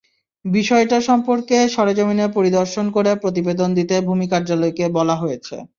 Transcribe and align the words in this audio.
বিষয়টি 0.45 0.97
সম্পর্কে 1.09 1.57
সরেজমিনে 1.75 2.25
পরিদর্শন 2.37 2.85
করে 2.95 3.11
প্রতিবেদন 3.23 3.69
দিতে 3.77 3.95
ভূমি 4.07 4.25
কার্যালয়কে 4.31 4.85
বলা 4.97 5.15
হয়েছে। 5.17 5.55